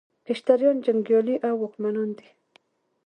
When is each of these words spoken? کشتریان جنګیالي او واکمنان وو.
کشتریان 0.27 0.77
جنګیالي 0.85 1.35
او 1.47 1.55
واکمنان 1.61 2.09
وو. 2.15 2.25